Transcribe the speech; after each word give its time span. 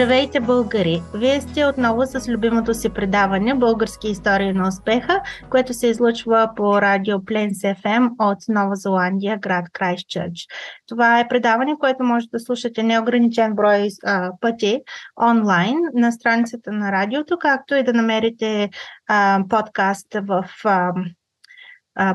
Здравейте, 0.00 0.40
българи! 0.40 1.02
Вие 1.14 1.40
сте 1.40 1.66
отново 1.66 2.06
с 2.06 2.28
любимото 2.28 2.74
си 2.74 2.88
предаване 2.88 3.54
Български 3.54 4.08
истории 4.08 4.52
на 4.52 4.68
успеха, 4.68 5.20
което 5.50 5.74
се 5.74 5.86
излъчва 5.86 6.50
по 6.56 6.82
радио 6.82 7.24
Пленс 7.24 7.58
FM 7.58 8.10
от 8.18 8.38
Нова 8.48 8.76
Зеландия, 8.76 9.38
град 9.38 9.64
Крайстчърч. 9.72 10.46
Това 10.88 11.20
е 11.20 11.28
предаване, 11.28 11.74
което 11.80 12.04
може 12.04 12.26
да 12.32 12.40
слушате 12.40 12.82
неограничен 12.82 13.54
брой 13.54 13.88
а, 14.04 14.30
пъти 14.40 14.80
онлайн 15.22 15.78
на 15.94 16.12
страницата 16.12 16.72
на 16.72 16.92
радиото, 16.92 17.38
както 17.38 17.74
и 17.74 17.82
да 17.82 17.92
намерите 17.92 18.70
а, 19.08 19.40
подкаст 19.48 20.14
в 20.14 20.44
а, 20.64 20.92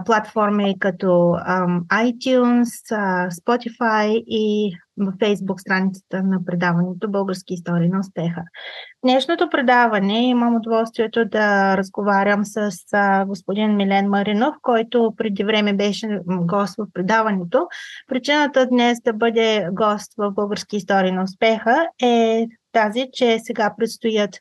платформи 0.06 0.80
като 0.80 1.06
um, 1.06 1.82
iTunes, 1.82 2.70
uh, 2.92 3.30
Spotify 3.30 4.24
и 4.28 4.76
в 4.98 5.12
Facebook 5.12 5.58
страницата 5.60 6.24
на 6.24 6.46
предаването 6.46 7.10
Български 7.10 7.54
истории 7.54 7.90
на 7.90 8.00
успеха. 8.00 8.42
В 8.42 9.02
днешното 9.04 9.50
предаване 9.50 10.30
имам 10.30 10.56
удоволствието 10.56 11.26
да 11.26 11.78
разговарям 11.78 12.46
с 12.46 12.72
uh, 12.72 13.26
господин 13.26 13.76
Милен 13.76 14.10
Маринов, 14.10 14.56
който 14.62 15.14
преди 15.18 15.44
време 15.44 15.74
беше 15.74 16.20
гост 16.28 16.76
в 16.78 16.86
предаването. 16.94 17.68
Причината 18.08 18.68
днес 18.68 18.98
да 19.02 19.14
бъде 19.14 19.68
гост 19.72 20.14
в 20.18 20.32
Български 20.32 20.76
истории 20.76 21.12
на 21.12 21.24
успеха 21.24 21.88
е 22.04 22.48
тази, 22.72 23.08
че 23.14 23.40
сега 23.40 23.74
предстоят 23.78 24.38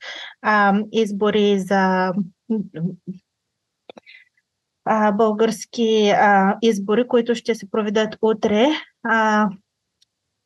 uh, 0.47 0.87
избори 0.93 1.61
за 1.61 2.13
а, 4.85 5.13
български 5.13 6.13
а, 6.17 6.57
избори, 6.63 7.09
които 7.09 7.35
ще 7.35 7.55
се 7.55 7.71
проведат 7.71 8.19
утре, 8.23 8.67
а, 9.03 9.49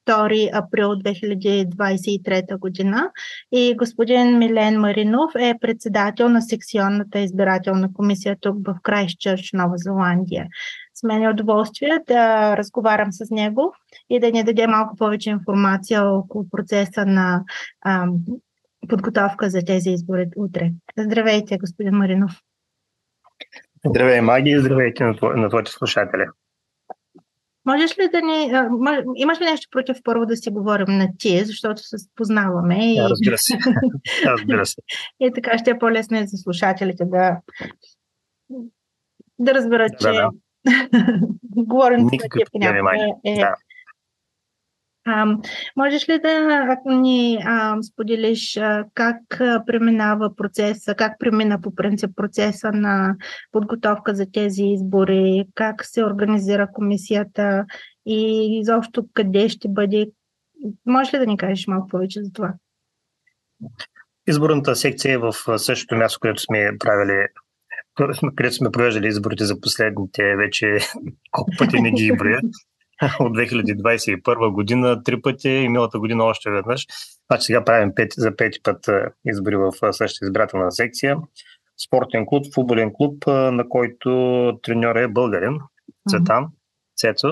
2 0.09 0.51
април 0.53 0.89
2023 0.89 2.59
година. 2.59 3.11
И 3.53 3.75
господин 3.77 4.39
Милен 4.39 4.81
Маринов 4.81 5.31
е 5.39 5.55
председател 5.61 6.29
на 6.29 6.43
секционната 6.43 7.19
избирателна 7.19 7.93
комисия 7.93 8.37
тук 8.41 8.57
в 8.67 8.77
Крайстчърч, 8.83 9.51
Нова 9.53 9.75
Зеландия. 9.77 10.47
С 10.95 11.03
мен 11.03 11.23
е 11.23 11.31
удоволствие 11.31 11.99
да 12.07 12.57
разговарям 12.57 13.13
с 13.13 13.31
него 13.31 13.75
и 14.11 14.21
да 14.21 14.31
ни 14.31 14.45
даде 14.45 14.67
малко 14.67 14.97
повече 14.97 15.31
информация 15.31 16.05
около 16.05 16.49
процеса 16.51 17.07
на 17.07 17.43
а, 17.81 18.07
подготовка 18.89 19.51
за 19.51 19.63
тези 19.67 19.91
избори 19.91 20.27
утре. 20.37 20.73
Здравейте, 20.99 21.59
господин 21.59 21.95
Маринов. 21.95 22.33
Здравей, 23.89 24.21
Маги, 24.21 24.59
здравейте 24.59 25.05
на, 25.05 25.17
тво, 25.17 25.29
на 25.29 25.49
твоите 25.49 25.71
слушатели. 25.71 26.25
Можеш 27.65 27.99
ли 27.99 28.09
да 28.13 28.23
ни... 28.23 28.53
Мож, 28.71 28.97
имаш 29.17 29.41
ли 29.41 29.45
нещо 29.45 29.69
против 29.71 29.97
първо 30.05 30.27
да 30.27 30.37
си 30.37 30.51
говорим 30.51 30.99
на 30.99 31.09
ти, 31.19 31.45
защото 31.45 31.83
се 31.83 31.97
познаваме? 32.17 32.95
И... 32.95 33.01
Разбира 33.01 33.39
се. 33.39 33.59
разбира 34.25 34.67
се. 34.67 34.77
и 35.21 35.33
така 35.35 35.59
ще 35.59 35.71
е 35.71 35.79
по-лесно 35.79 36.17
и 36.17 36.27
за 36.27 36.37
слушателите 36.37 37.05
да, 37.05 37.37
да 39.39 39.55
разберат, 39.55 39.93
да, 39.93 39.99
че 39.99 40.19
да. 40.19 40.31
говорим 41.57 42.01
на 42.01 42.11
ти 42.11 42.19
понякога 42.53 42.91
е, 43.25 43.35
да. 43.35 43.55
А, 45.11 45.37
можеш 45.77 46.09
ли 46.09 46.19
да 46.19 46.77
ни 46.87 47.39
а, 47.45 47.83
споделиш 47.83 48.57
а, 48.57 48.85
как 48.95 49.17
преминава 49.67 50.37
процеса, 50.37 50.95
как 50.95 51.19
премина 51.19 51.61
по 51.61 51.75
принцип 51.75 52.11
процеса 52.17 52.73
на 52.73 53.17
подготовка 53.53 54.15
за 54.15 54.27
тези 54.33 54.63
избори, 54.63 55.45
как 55.55 55.85
се 55.85 56.05
организира 56.05 56.69
комисията 56.73 57.65
и 58.07 58.49
изобщо 58.61 59.07
къде 59.15 59.49
ще 59.49 59.69
бъде? 59.69 60.07
Можеш 60.87 61.15
ли 61.15 61.19
да 61.19 61.27
ни 61.27 61.37
кажеш 61.37 61.67
малко 61.67 61.89
повече 61.89 62.23
за 62.23 62.33
това? 62.33 62.55
Изборната 64.27 64.77
секция 64.77 65.13
е 65.13 65.19
в 65.19 65.33
същото 65.59 65.97
място, 65.97 66.21
където 66.21 66.43
сме 66.43 66.71
правили 66.79 67.27
където 68.37 68.57
сме 68.57 68.71
провеждали 68.71 69.07
изборите 69.07 69.45
за 69.45 69.61
последните 69.61 70.37
вече 70.37 70.79
колко 71.31 71.51
пъти 71.59 71.81
не 71.81 71.91
ги 71.91 72.05
изборят. 72.05 72.45
от 73.21 73.37
2021 73.37 74.53
година 74.53 75.03
три 75.03 75.23
пъти 75.23 75.49
и 75.49 75.69
миналата 75.69 75.99
година 75.99 76.25
още 76.25 76.51
веднъж. 76.51 76.87
Значи 77.31 77.45
сега 77.45 77.65
правим 77.65 77.95
пет, 77.95 78.13
за 78.17 78.37
пети 78.37 78.63
път 78.63 78.87
избори 79.27 79.57
в 79.57 79.73
същата 79.93 80.27
избирателна 80.27 80.73
секция. 80.73 81.17
Спортен 81.87 82.27
клуб, 82.27 82.45
футболен 82.55 82.93
клуб, 82.95 83.27
на 83.27 83.69
който 83.69 84.11
треньор 84.63 84.97
е 84.97 85.09
българин, 85.09 85.59
Цветан, 86.09 86.47
Цецо. 86.97 87.29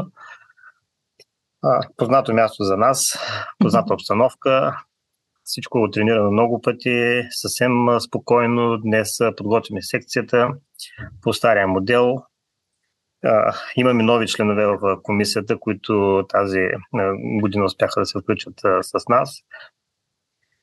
Познато 1.97 2.33
място 2.33 2.65
за 2.65 2.77
нас, 2.77 3.19
позната 3.59 3.95
обстановка, 3.95 4.77
всичко 5.45 5.79
го 5.79 5.91
тренирано 5.91 6.31
много 6.31 6.61
пъти, 6.61 7.23
съвсем 7.31 7.73
спокойно. 8.01 8.79
Днес 8.79 9.09
подготвяме 9.37 9.83
секцията 9.83 10.49
по 11.23 11.33
стария 11.33 11.69
модел, 11.69 12.17
имаме 13.77 14.03
нови 14.03 14.27
членове 14.27 14.67
в 14.67 15.01
комисията, 15.03 15.59
които 15.59 16.25
тази 16.29 16.61
година 17.41 17.65
успяха 17.65 18.01
да 18.01 18.07
се 18.07 18.19
включат 18.19 18.55
с 18.83 19.09
нас. 19.09 19.41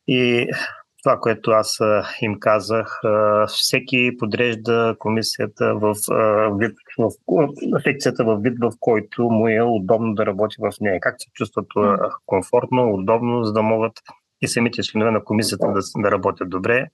И 0.07 0.47
това, 1.03 1.19
което 1.19 1.51
аз 1.51 1.79
им 2.21 2.39
казах, 2.39 3.01
всеки 3.47 4.17
подрежда 4.19 4.95
комисията 4.99 5.75
в, 5.75 5.95
вид, 6.59 6.71
в, 6.97 7.09
в 7.27 7.81
секцията 7.83 8.23
в 8.23 8.39
вид, 8.41 8.53
в 8.61 8.71
който 8.79 9.23
му 9.23 9.47
е 9.47 9.61
удобно 9.61 10.13
да 10.13 10.25
работи 10.25 10.55
в 10.59 10.71
нея. 10.81 10.99
Как 10.99 11.15
се 11.17 11.29
чувстват 11.33 11.67
комфортно, 12.25 12.93
удобно, 12.93 13.43
за 13.43 13.53
да 13.53 13.61
могат 13.61 13.93
и 14.41 14.47
самите 14.47 14.83
членове 14.83 15.11
на 15.11 15.23
комисията 15.23 15.67
да, 15.67 15.81
да 15.97 16.11
работят 16.11 16.49
добре. 16.49 16.87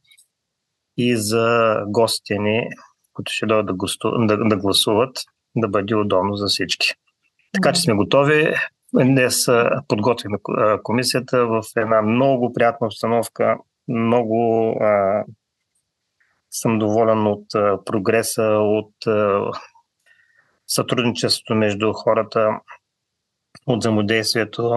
И 0.98 1.18
за 1.18 1.76
гостите 1.88 2.40
ни, 2.40 2.70
които 3.14 3.32
ще 3.32 3.46
дойдат 3.46 3.78
да, 4.04 4.38
да, 4.38 4.38
да 4.38 4.58
гласуват, 4.58 5.18
да 5.56 5.68
бъде 5.68 5.96
удобно 5.96 6.36
за 6.36 6.48
всички. 6.48 6.88
Така 7.54 7.74
че 7.74 7.82
сме 7.82 7.94
готови. 7.94 8.54
Днес 8.94 9.48
подготвихме 9.88 10.38
комисията 10.84 11.48
в 11.48 11.64
една 11.78 12.02
много 12.02 12.54
приятна 12.54 12.88
обстановка. 12.88 13.58
Много 13.88 14.70
а, 14.82 15.24
съм 16.52 16.80
доволен 16.80 17.28
от 17.28 17.56
а, 17.56 17.84
прогреса, 17.86 18.44
от 18.60 19.08
а, 19.08 19.52
сътрудничеството 20.68 21.56
между 21.56 21.94
хората, 21.94 22.60
от 23.68 23.80
взаимодействието 23.80 24.76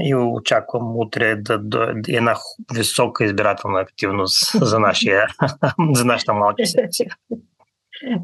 и 0.00 0.14
очаквам 0.14 0.96
утре 0.96 1.36
да 1.36 1.58
дойде 1.58 2.12
една 2.12 2.36
висока 2.74 3.24
избирателна 3.24 3.80
активност 3.80 4.66
за, 4.66 4.78
нашия, 4.78 5.26
за 5.92 6.04
нашата 6.04 6.34
малка 6.34 6.66
секция. 6.66 7.16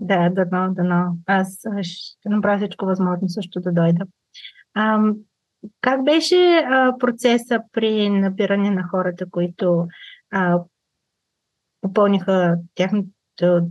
Да, 0.01 0.29
дано, 0.29 0.75
дано. 0.75 1.17
Аз 1.27 1.61
ще 1.83 2.29
направя 2.29 2.59
всичко 2.59 2.87
възможно 2.87 3.29
също 3.29 3.61
да 3.61 3.73
дойда. 3.73 4.05
А, 4.75 5.01
как 5.81 6.05
беше 6.05 6.57
а, 6.57 6.99
процеса 6.99 7.63
при 7.73 8.11
набиране 8.11 8.71
на 8.71 8.89
хората, 8.91 9.31
които 9.31 9.87
а, 10.33 10.61
попълниха 11.81 12.59
тяхното 12.75 13.71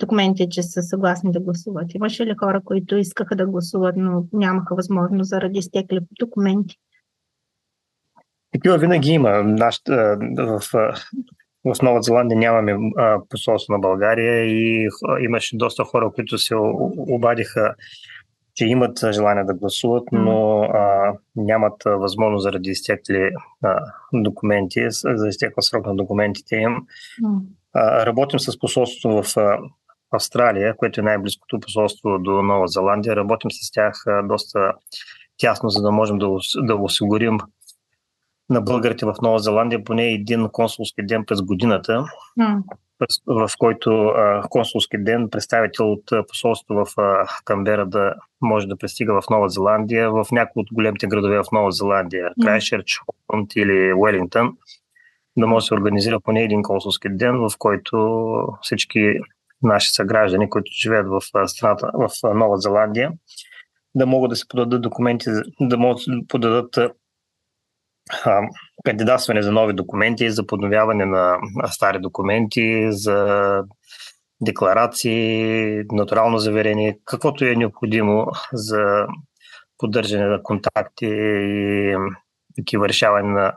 документи, 0.00 0.48
че 0.50 0.62
са 0.62 0.82
съгласни 0.82 1.32
да 1.32 1.40
гласуват? 1.40 1.94
Имаше 1.94 2.26
ли 2.26 2.34
хора, 2.38 2.60
които 2.64 2.96
искаха 2.96 3.36
да 3.36 3.46
гласуват, 3.46 3.94
но 3.96 4.24
нямаха 4.32 4.74
възможност 4.74 5.28
заради 5.28 5.62
стекли 5.62 6.00
документи? 6.20 6.76
Такива 8.52 8.78
винаги 8.78 9.10
има. 9.10 9.42
Нашата, 9.42 10.18
в 10.36 10.60
в 11.64 11.82
Нова 11.82 12.02
Зеландия 12.02 12.38
нямаме 12.38 12.76
а, 12.96 13.20
посолство 13.28 13.72
на 13.72 13.78
България 13.78 14.44
и 14.44 14.88
имаше 15.20 15.56
доста 15.56 15.84
хора, 15.84 16.10
които 16.14 16.38
се 16.38 16.54
обадиха, 16.96 17.74
че 18.54 18.66
имат 18.66 18.98
желание 19.12 19.44
да 19.44 19.54
гласуват, 19.54 20.08
но 20.12 20.60
а, 20.62 21.12
нямат 21.36 21.82
възможност 21.86 22.42
заради 22.42 22.70
изтекли 22.70 23.30
а, 23.64 23.78
документи, 24.12 24.86
за 24.90 25.28
изтекла 25.28 25.62
срок 25.62 25.86
на 25.86 25.96
документите 25.96 26.56
им. 26.56 26.76
А, 27.74 28.06
работим 28.06 28.40
с 28.40 28.58
посолството 28.58 29.22
в 29.22 29.36
а, 29.36 29.58
Австралия, 30.10 30.76
което 30.76 31.00
е 31.00 31.04
най-близкото 31.04 31.60
посолство 31.60 32.18
до 32.18 32.42
Нова 32.42 32.68
Зеландия. 32.68 33.16
Работим 33.16 33.50
с 33.50 33.70
тях 33.70 33.94
а, 34.06 34.22
доста 34.22 34.72
тясно, 35.38 35.68
за 35.68 35.82
да 35.82 35.90
можем 35.90 36.18
да, 36.18 36.28
да 36.62 36.74
осигурим 36.74 37.38
на 38.50 38.60
българите 38.60 39.06
в 39.06 39.14
Нова 39.22 39.38
Зеландия 39.38 39.84
поне 39.84 40.06
един 40.06 40.48
консулски 40.52 41.02
ден 41.02 41.24
през 41.24 41.42
годината. 41.42 42.04
Mm. 42.40 42.62
в 43.26 43.50
който 43.58 44.12
консулски 44.50 44.98
ден 44.98 45.30
представител 45.30 45.92
от 45.92 46.28
посолство 46.28 46.74
в 46.74 46.86
Камбера 47.44 47.86
да 47.86 48.14
може 48.40 48.66
да 48.66 48.76
пристига 48.76 49.20
в 49.20 49.30
Нова 49.30 49.48
Зеландия, 49.48 50.10
в 50.10 50.26
някои 50.32 50.60
от 50.60 50.68
големите 50.72 51.06
градове 51.06 51.38
в 51.38 51.44
Нова 51.52 51.72
Зеландия, 51.72 52.30
Крайшерч, 52.42 53.00
Холанд 53.06 53.56
или 53.56 53.92
Уелингтън, 53.94 54.56
да 55.36 55.46
може 55.46 55.64
да 55.64 55.66
се 55.66 55.74
организира 55.74 56.20
поне 56.20 56.42
един 56.42 56.62
консулски 56.62 57.08
ден, 57.10 57.36
в 57.36 57.50
който 57.58 58.26
всички 58.62 59.14
наши 59.62 59.90
съграждани, 59.90 60.50
които 60.50 60.72
живеят 60.82 61.06
в 61.08 61.48
страната, 61.48 61.90
в 61.94 62.10
Нова 62.34 62.56
Зеландия, 62.56 63.12
да 63.94 64.06
могат 64.06 64.30
да 64.30 64.36
се 64.36 64.48
подадат 64.48 64.82
документи, 64.82 65.30
да 65.60 65.76
могат 65.76 66.02
да 66.08 66.26
подадат 66.28 66.78
кандидатстване 68.84 69.42
за 69.42 69.52
нови 69.52 69.72
документи, 69.72 70.30
за 70.30 70.46
подновяване 70.46 71.04
на 71.06 71.38
стари 71.66 71.98
документи, 71.98 72.86
за 72.90 73.62
декларации, 74.40 75.82
натурално 75.92 76.38
заверение, 76.38 76.98
каквото 77.04 77.44
е 77.44 77.56
необходимо 77.56 78.26
за 78.52 79.06
поддържане 79.78 80.26
на 80.26 80.42
контакти 80.42 81.06
и 81.06 81.96
такива 82.56 82.88
решаване 82.88 83.28
на 83.28 83.52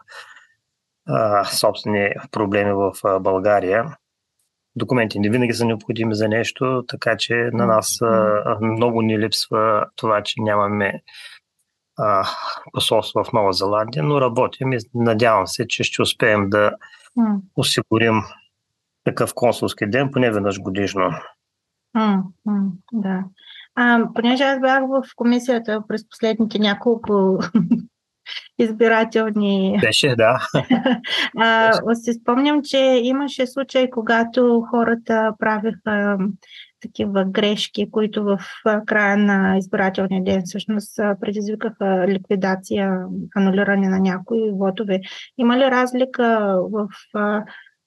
а, 1.07 1.45
собствени 1.45 2.09
проблеми 2.31 2.73
в 2.73 2.91
а, 3.03 3.19
България. 3.19 3.97
Документи 4.75 5.19
не 5.19 5.29
винаги 5.29 5.53
са 5.53 5.65
необходими 5.65 6.15
за 6.15 6.27
нещо, 6.27 6.83
така 6.87 7.17
че 7.17 7.33
на 7.53 7.65
нас 7.65 8.01
а, 8.01 8.57
много 8.61 9.01
ни 9.01 9.19
липсва 9.19 9.85
това, 9.95 10.23
че 10.23 10.41
нямаме 10.41 11.01
а, 11.99 12.27
посолство 12.73 13.23
в 13.23 13.33
Нова 13.33 13.53
Зеландия, 13.53 14.03
но 14.03 14.21
работим 14.21 14.73
и 14.73 14.77
надявам 14.93 15.47
се, 15.47 15.67
че 15.67 15.83
ще 15.83 16.01
успеем 16.01 16.49
да 16.49 16.71
mm. 17.19 17.39
осигурим 17.55 18.21
такъв 19.03 19.33
консулски 19.33 19.89
ден 19.89 20.11
поне 20.11 20.31
веднъж 20.31 20.59
годишно. 20.59 21.11
Mm, 21.97 22.21
mm, 22.47 22.69
да. 22.93 23.23
А, 23.75 24.07
понеже 24.15 24.43
аз 24.43 24.59
бях 24.59 24.83
в 24.87 25.03
комисията 25.15 25.83
през 25.87 26.09
последните 26.09 26.59
няколко 26.59 27.39
избирателни. 28.59 29.77
Беше, 29.81 30.15
да. 30.15 30.47
а, 31.37 31.95
си 31.95 32.13
спомням, 32.13 32.61
че 32.63 32.77
имаше 33.03 33.47
случай, 33.47 33.89
когато 33.89 34.67
хората 34.69 35.33
правиха 35.39 36.17
такива 36.81 37.25
грешки, 37.25 37.91
които 37.91 38.23
в 38.23 38.39
края 38.85 39.17
на 39.17 39.57
избирателния 39.57 40.23
ден 40.23 40.41
всъщност 40.45 40.95
предизвикаха 41.21 42.05
ликвидация, 42.07 43.05
анулиране 43.35 43.89
на 43.89 43.99
някои 43.99 44.51
вотове. 44.51 45.01
Има 45.37 45.57
ли 45.57 45.63
разлика 45.63 46.57
в 46.71 46.87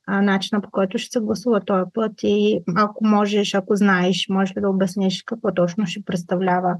начина 0.09 0.61
по 0.61 0.71
който 0.71 0.99
ще 0.99 1.13
се 1.13 1.21
гласува 1.21 1.61
този 1.61 1.91
път 1.95 2.13
и 2.23 2.63
ако 2.77 3.07
можеш, 3.07 3.55
ако 3.55 3.77
знаеш, 3.77 4.27
можеш 4.29 4.57
ли 4.57 4.61
да 4.61 4.71
обясниш 4.71 5.23
какво 5.23 5.55
точно 5.55 5.87
ще 5.87 6.05
представлява 6.05 6.77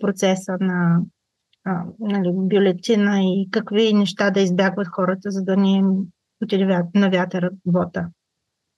процеса 0.00 0.56
на 0.60 1.00
нали, 2.00 2.30
бюлетина 2.34 3.20
и 3.22 3.48
какви 3.50 3.92
неща 3.92 4.30
да 4.30 4.40
избягват 4.40 4.88
хората, 4.88 5.30
за 5.30 5.42
да 5.42 5.56
не 5.56 5.84
отиде 6.42 6.82
на 6.94 7.10
вятъра 7.10 7.50
вота. 7.66 8.08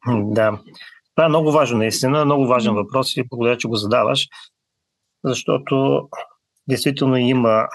Да, 0.09 0.59
това 1.17 1.27
е 1.27 1.29
много 1.29 1.53
важно, 1.53 1.79
наистина, 1.79 2.25
много 2.25 2.47
важен 2.47 2.75
въпрос 2.75 3.17
и 3.17 3.25
благодаря, 3.31 3.59
че 3.59 3.69
го 3.69 3.77
задаваш, 3.77 4.27
защото 5.25 6.09
действително 6.69 7.17
има 7.17 7.69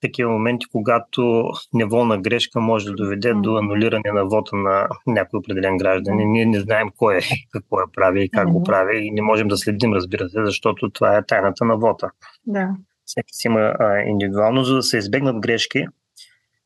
такива 0.00 0.30
моменти, 0.30 0.66
когато 0.72 1.44
неволна 1.74 2.18
грешка 2.18 2.60
може 2.60 2.86
да 2.86 2.94
доведе 2.94 3.34
до 3.34 3.56
анулиране 3.56 4.12
на 4.12 4.24
вота 4.24 4.56
на 4.56 4.88
някой 5.06 5.38
определен 5.38 5.76
гражданин. 5.76 6.30
Ние 6.30 6.46
не 6.46 6.60
знаем 6.60 6.88
кой 6.96 7.16
е, 7.16 7.20
какво 7.52 7.80
е 7.80 7.92
прави 7.94 8.24
и 8.24 8.30
как 8.30 8.50
го 8.50 8.62
прави 8.62 9.06
и 9.06 9.10
не 9.10 9.22
можем 9.22 9.48
да 9.48 9.56
следим, 9.56 9.92
разбира 9.92 10.28
се, 10.28 10.44
защото 10.44 10.90
това 10.90 11.16
е 11.16 11.26
тайната 11.26 11.64
на 11.64 11.76
вота. 11.76 12.10
Да. 12.46 12.68
Всеки 13.04 13.32
си 13.32 13.46
има 13.46 13.60
а, 13.60 13.98
индивидуално, 13.98 14.64
за 14.64 14.74
да 14.74 14.82
се 14.82 14.98
избегнат 14.98 15.40
грешки. 15.40 15.84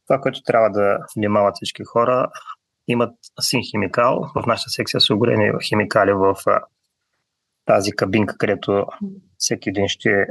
Това, 0.06 0.20
което 0.20 0.42
трябва 0.42 0.70
да 0.70 0.98
внимават 1.16 1.54
всички 1.54 1.82
хора, 1.84 2.28
имат 2.88 3.14
син 3.40 3.60
химикал. 3.70 4.30
В 4.34 4.46
нашата 4.46 4.70
секция 4.70 5.00
са 5.00 5.14
огорени 5.14 5.52
химикали 5.68 6.12
в 6.12 6.36
тази 7.64 7.92
кабинка, 7.92 8.38
където 8.38 8.86
всеки 9.38 9.68
един 9.68 9.88
ще 9.88 10.26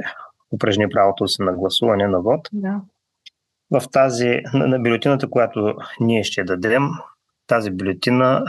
упражни 0.52 0.88
правото 0.88 1.28
си 1.28 1.42
на 1.42 1.52
гласуване 1.52 2.08
на 2.08 2.20
вод. 2.20 2.48
Да. 2.52 2.80
В 3.70 3.82
тази, 3.92 4.40
на 4.54 4.78
бюлетината, 4.78 5.30
която 5.30 5.74
ние 6.00 6.24
ще 6.24 6.44
дадем, 6.44 6.82
тази 7.46 7.70
бюлетина 7.70 8.44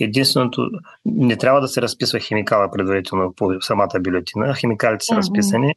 единственото, 0.00 0.70
не 1.04 1.36
трябва 1.36 1.60
да 1.60 1.68
се 1.68 1.82
разписва 1.82 2.18
химикала 2.18 2.70
предварително 2.70 3.32
по 3.36 3.60
самата 3.60 4.00
бюлетина. 4.00 4.54
Химикалите 4.54 5.04
са 5.04 5.14
mm-hmm. 5.14 5.16
разписани, 5.16 5.74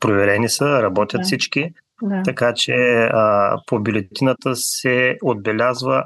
проверени 0.00 0.48
са, 0.48 0.82
работят 0.82 1.20
да. 1.20 1.24
всички. 1.24 1.74
Да. 2.02 2.22
Така 2.24 2.54
че 2.54 2.72
а, 3.12 3.56
по 3.66 3.80
бюлетината 3.80 4.56
се 4.56 5.18
отбелязва 5.22 6.04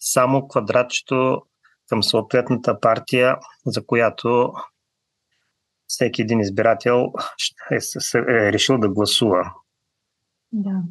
само 0.00 0.48
квадратчето 0.48 1.42
към 1.88 2.02
съответната 2.02 2.80
партия, 2.80 3.36
за 3.66 3.86
която 3.86 4.52
всеки 5.86 6.22
един 6.22 6.40
избирател 6.40 7.12
е, 7.70 7.78
е 8.14 8.52
решил 8.52 8.78
да 8.78 8.88
гласува. 8.88 9.52
Да. 10.52 10.82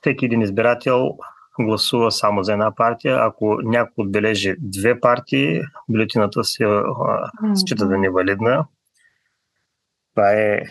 Всеки 0.00 0.24
един 0.24 0.42
избирател 0.42 1.16
гласува 1.60 2.12
само 2.12 2.42
за 2.42 2.52
една 2.52 2.74
партия. 2.74 3.18
Ако 3.20 3.58
някой 3.62 4.04
отбележи 4.04 4.54
две 4.58 5.00
партии, 5.00 5.60
бюлетината 5.88 6.44
се 6.44 6.64
счита 7.54 7.88
да 7.88 7.98
невалидна. 7.98 8.66
Това 10.14 10.32
е 10.32 10.62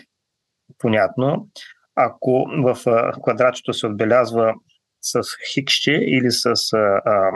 понятно. 0.78 1.48
Ако 1.94 2.46
в 2.64 2.76
квадратчето 3.22 3.74
се 3.74 3.86
отбелязва 3.86 4.54
с 5.02 5.22
хикще 5.52 5.90
или 5.90 6.30
с 6.30 6.46
а, 6.72 6.78
а, 7.04 7.30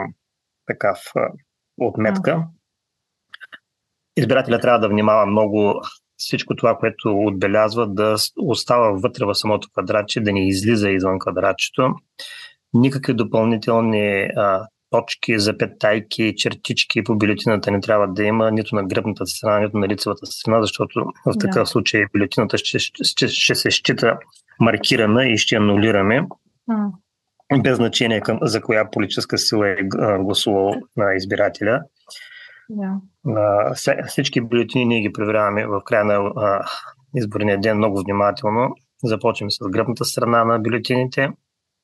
такав 0.65 0.99
а, 1.15 1.27
отметка. 1.77 2.47
Избирателя 4.17 4.59
трябва 4.59 4.79
да 4.79 4.89
внимава 4.89 5.25
много 5.25 5.81
всичко 6.17 6.55
това, 6.55 6.77
което 6.77 7.17
отбелязва, 7.17 7.87
да 7.87 8.15
остава 8.37 8.91
вътре 8.91 9.25
в 9.25 9.35
самото 9.35 9.69
квадратче, 9.69 10.21
да 10.21 10.33
не 10.33 10.47
излиза 10.47 10.89
извън 10.89 11.19
квадратчето. 11.19 11.95
Никакви 12.73 13.13
допълнителни 13.13 14.21
а, 14.21 14.67
точки, 14.89 15.39
запетайки, 15.39 16.33
чертички 16.37 17.03
по 17.03 17.15
бюлетината 17.15 17.71
не 17.71 17.81
трябва 17.81 18.07
да 18.07 18.23
има 18.23 18.51
нито 18.51 18.75
на 18.75 18.83
гръбната 18.83 19.25
страна, 19.25 19.59
нито 19.59 19.77
на 19.77 19.87
лицевата 19.87 20.25
страна, 20.25 20.61
защото 20.61 21.05
в 21.25 21.37
такъв 21.39 21.63
да. 21.63 21.65
случай 21.65 22.05
бюлетината 22.13 22.57
ще, 22.57 22.79
ще, 22.79 23.27
ще 23.27 23.55
се 23.55 23.71
счита 23.71 24.17
маркирана 24.59 25.25
и 25.25 25.37
ще 25.37 25.55
анулираме 25.55 26.21
без 27.63 27.77
значение 27.77 28.21
към, 28.21 28.39
за 28.41 28.61
коя 28.61 28.89
политическа 28.91 29.37
сила 29.37 29.69
е 29.69 29.77
гласувал 30.19 30.73
на 30.97 31.15
избирателя. 31.15 31.81
Yeah. 32.71 34.07
Всички 34.07 34.41
бюлетини 34.41 34.85
ние 34.85 35.01
ги 35.01 35.13
проверяваме 35.13 35.67
в 35.67 35.81
края 35.85 36.05
на 36.05 36.31
изборния 37.15 37.59
ден 37.59 37.77
много 37.77 38.01
внимателно. 38.01 38.69
Започваме 39.03 39.51
с 39.51 39.57
гръбната 39.69 40.05
страна 40.05 40.43
на 40.43 40.59
бюлетините 40.59 41.29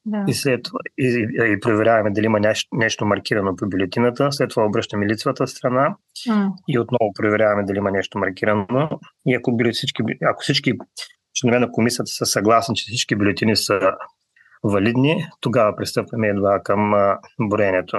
да. 0.06 0.26
и 0.28 0.34
след 0.34 0.68
и, 0.98 1.28
и, 1.54 1.60
проверяваме 1.60 2.12
дали 2.12 2.26
има 2.26 2.40
нещо, 2.40 2.68
нещо 2.74 3.06
маркирано 3.06 3.56
по 3.56 3.70
бюлетината. 3.70 4.32
След 4.32 4.50
това 4.50 4.66
обръщаме 4.66 5.06
лицевата 5.06 5.48
страна 5.48 5.96
mm. 6.30 6.52
и 6.68 6.80
отново 6.80 7.14
проверяваме 7.14 7.64
дали 7.64 7.78
има 7.78 7.92
нещо 7.92 8.18
маркирано. 8.18 8.90
И 9.26 9.36
ако, 9.36 9.58
всички, 9.72 10.04
ако 10.32 10.42
всички 10.42 10.74
членове 11.34 11.60
на 11.60 11.72
комисията 11.72 12.08
са 12.08 12.26
съгласни, 12.26 12.76
че 12.76 12.86
всички 12.88 13.16
бюлетини 13.16 13.56
са 13.56 13.80
валидни, 14.64 15.28
тогава 15.42 15.76
пристъпваме 15.76 16.28
едва 16.28 16.60
към 16.64 16.94
броенето. 17.40 17.98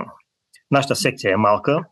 Нашата 0.70 0.96
секция 0.96 1.32
е 1.32 1.36
малка 1.36 1.84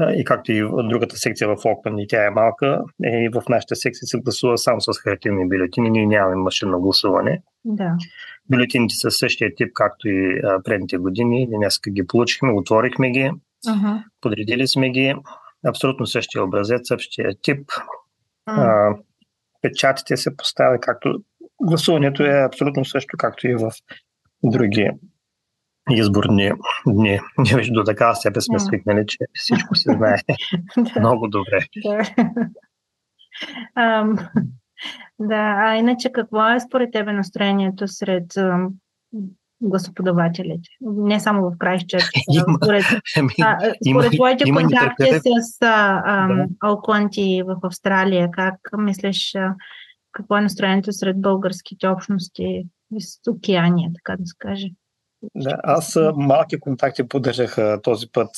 и 0.00 0.24
както 0.24 0.52
и 0.52 0.62
в 0.62 0.88
другата 0.88 1.16
секция 1.16 1.48
в 1.48 1.56
Окън, 1.64 1.98
и 1.98 2.06
тя 2.08 2.26
е 2.26 2.30
малка, 2.30 2.82
и 3.04 3.28
в 3.34 3.42
нашата 3.48 3.76
секция 3.76 4.06
се 4.06 4.18
гласува 4.18 4.58
само 4.58 4.80
с 4.80 4.98
хартиени 4.98 5.48
бюлетини, 5.48 5.90
ние 5.90 6.06
нямаме 6.06 6.36
машинно 6.36 6.80
гласуване. 6.80 7.42
Да. 7.64 7.96
Бюлетините 8.50 8.94
са 8.94 9.10
същия 9.10 9.54
тип, 9.54 9.70
както 9.74 10.08
и 10.08 10.40
предните 10.64 10.98
години. 10.98 11.48
Днес 11.50 11.80
ги 11.88 12.06
получихме, 12.06 12.52
отворихме 12.52 13.10
ги, 13.10 13.30
uh-huh. 13.66 14.02
подредили 14.20 14.68
сме 14.68 14.90
ги. 14.90 15.14
Абсолютно 15.66 16.06
същия 16.06 16.44
образец, 16.44 16.88
същия 16.88 17.30
тип. 17.42 17.68
Uh-huh. 17.68 18.92
А, 18.92 18.96
печатите 19.62 20.16
се 20.16 20.36
поставят 20.36 20.80
както 20.80 21.22
гласуването 21.62 22.22
е 22.22 22.44
абсолютно 22.46 22.84
също, 22.84 23.16
както 23.18 23.48
и 23.48 23.54
в 23.54 23.70
други 24.42 24.90
изборни 25.90 26.52
дни. 26.86 27.20
Ние 27.38 27.54
вече 27.54 27.70
до 27.70 27.84
такава 27.84 28.14
степен 28.14 28.42
сме 28.42 28.58
свикнали, 28.58 29.04
че 29.06 29.18
всичко 29.34 29.74
се 29.74 29.92
знае 29.92 30.16
много 31.00 31.28
добре. 31.28 31.66
Да, 35.18 35.56
а 35.58 35.76
иначе 35.76 36.12
какво 36.12 36.48
е 36.48 36.60
според 36.60 36.92
тебе 36.92 37.12
настроението 37.12 37.88
сред 37.88 38.34
гласоподавателите. 39.60 40.68
Не 40.80 41.20
само 41.20 41.50
в 41.50 41.58
Крайщерч. 41.58 42.04
Според, 42.56 42.84
ами, 43.16 43.30
според 43.90 44.12
твоите 44.12 44.50
контакти 44.52 45.04
с 45.40 45.58
Алкланти 46.60 47.42
в 47.46 47.56
Австралия, 47.62 48.30
как 48.30 48.54
мислиш, 48.78 49.34
какво 50.16 50.36
е 50.36 50.40
настроението 50.40 50.92
сред 50.92 51.20
българските 51.20 51.88
общности 51.88 52.62
с 52.98 53.30
океания, 53.30 53.90
така 53.94 54.16
да 54.18 54.26
се 54.26 54.34
каже? 54.38 54.66
Да, 55.34 55.56
аз 55.64 55.98
малки 56.16 56.60
контакти 56.60 57.08
поддържах 57.08 57.56
този 57.82 58.06
път 58.12 58.30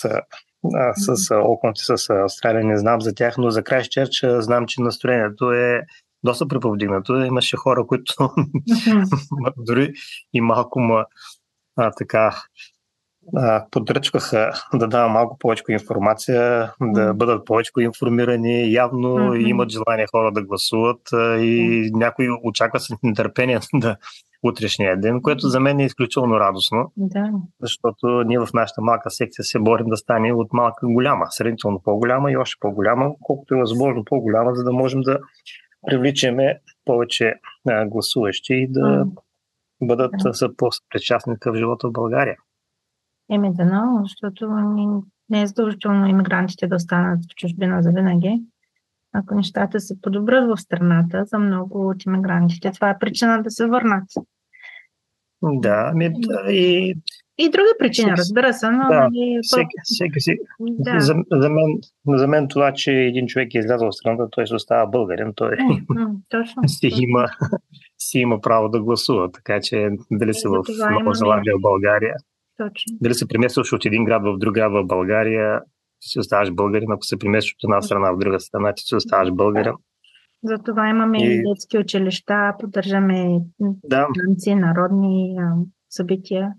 а, 0.74 0.92
с 0.94 1.34
Оконти, 1.34 1.82
с 1.84 2.10
Австралия. 2.10 2.64
Не 2.64 2.78
знам 2.78 3.00
за 3.00 3.14
тях, 3.14 3.38
но 3.38 3.50
за 3.50 3.62
Крайщерч 3.62 4.24
знам, 4.38 4.66
че 4.66 4.82
настроението 4.82 5.52
е 5.52 5.82
доста 6.24 6.48
преповдигнато. 6.48 7.24
Имаше 7.24 7.56
хора, 7.56 7.86
които 7.86 8.14
дори 9.56 9.92
и 10.32 10.40
малко 10.40 10.80
ма, 10.80 11.04
а, 11.76 11.90
така 11.98 12.42
подръчваха 13.70 14.50
да 14.74 14.88
давам 14.88 15.12
малко 15.12 15.38
повече 15.38 15.62
информация, 15.68 16.72
да 16.80 17.14
бъдат 17.14 17.46
повече 17.46 17.70
информирани. 17.80 18.72
Явно 18.72 19.08
mm-hmm. 19.08 19.46
имат 19.46 19.70
желание 19.70 20.06
хора 20.10 20.32
да 20.32 20.42
гласуват 20.42 21.00
и 21.40 21.90
някои 21.94 22.28
очакват 22.44 22.82
с 22.82 22.88
нетърпение 23.02 23.58
да 23.74 23.96
утрешния 24.42 25.00
ден, 25.00 25.22
което 25.22 25.48
за 25.48 25.60
мен 25.60 25.80
е 25.80 25.84
изключително 25.84 26.40
радостно, 26.40 26.92
да. 26.96 27.32
защото 27.60 28.22
ние 28.26 28.38
в 28.38 28.48
нашата 28.54 28.82
малка 28.82 29.10
секция 29.10 29.44
се 29.44 29.58
борим 29.58 29.86
да 29.86 29.96
стане 29.96 30.32
от 30.32 30.52
малка 30.52 30.86
голяма, 30.86 31.26
сравнително 31.30 31.80
по-голяма 31.84 32.32
и 32.32 32.36
още 32.36 32.56
по-голяма, 32.60 33.10
колкото 33.20 33.54
е 33.54 33.58
възможно 33.58 34.04
по-голяма, 34.04 34.54
за 34.54 34.64
да 34.64 34.72
можем 34.72 35.00
да 35.00 35.18
привличаме 35.86 36.58
повече 36.84 37.34
гласуващи 37.86 38.54
и 38.54 38.68
да 38.70 38.80
mm. 38.80 39.10
бъдат 39.82 40.12
да. 40.40 40.56
по-причастни 40.56 41.34
в 41.46 41.56
живота 41.56 41.88
в 41.88 41.92
България. 41.92 42.36
Еми 43.30 43.54
да, 43.54 43.64
но, 43.64 44.00
защото 44.02 44.50
не 45.28 45.42
е 45.42 45.46
задължително 45.46 46.06
иммигрантите 46.06 46.66
да 46.66 46.76
останат 46.76 47.20
в 47.24 47.34
чужбина 47.36 47.82
за 47.82 47.90
винаги. 47.90 48.42
Ако 49.12 49.34
нещата 49.34 49.80
се 49.80 50.00
подобрят 50.00 50.48
в 50.48 50.60
страната 50.60 51.24
за 51.24 51.38
много 51.38 51.88
от 51.88 52.04
иммигрантите, 52.04 52.70
това 52.70 52.90
е 52.90 52.98
причина 52.98 53.42
да 53.42 53.50
се 53.50 53.66
върнат. 53.66 54.04
Да, 55.42 55.92
ми, 55.94 56.12
и 56.50 56.94
и 57.40 57.50
други 57.50 57.68
причини, 57.78 58.12
разбира 58.16 58.54
се, 58.54 58.70
но... 58.70 58.88
Да, 58.88 59.00
нали, 59.00 59.38
всеки, 59.42 59.74
всеки, 59.82 60.20
всеки, 60.20 60.40
да. 60.60 61.00
за, 61.00 61.14
за, 61.32 61.50
мен, 61.50 61.78
за 62.06 62.28
мен 62.28 62.48
това, 62.48 62.72
че 62.72 62.92
един 62.92 63.26
човек 63.26 63.54
е 63.54 63.58
излязъл 63.58 63.90
в 63.90 63.94
страната, 63.94 64.28
той 64.30 64.46
се 64.46 64.54
остава 64.54 64.86
българин, 64.86 65.32
той 65.36 65.50
mm, 65.50 66.14
точно, 66.28 66.62
си, 66.66 66.90
Има, 66.92 67.26
си 67.98 68.18
има 68.18 68.40
право 68.40 68.68
да 68.68 68.82
гласува, 68.82 69.30
така 69.32 69.60
че 69.60 69.88
дали 70.10 70.34
си 70.34 70.48
в 70.48 70.62
Нова 70.90 71.14
Зеландия, 71.14 71.54
в 71.58 71.60
България, 71.60 72.14
точно. 72.58 72.98
дали 73.00 73.14
се 73.14 73.28
преместваш 73.28 73.72
от 73.72 73.84
един 73.84 74.04
град 74.04 74.22
в 74.24 74.38
друг 74.38 74.54
град 74.54 74.72
в 74.72 74.86
България, 74.86 75.60
си 76.00 76.18
оставаш 76.18 76.50
българин, 76.50 76.92
ако 76.92 77.02
се 77.04 77.18
преместваш 77.18 77.54
от 77.54 77.64
една 77.64 77.82
страна 77.82 78.12
в 78.12 78.18
друга 78.18 78.40
страна, 78.40 78.72
ти 78.72 78.82
си 78.82 78.96
оставаш 78.96 79.32
българин. 79.32 79.72
Затова 80.42 80.88
имаме 80.88 81.18
и 81.18 81.42
детски 81.42 81.78
училища, 81.78 82.54
поддържаме 82.60 83.40
да. 83.60 84.06
танци, 84.14 84.54
народни 84.54 85.36
събития. 85.90 86.52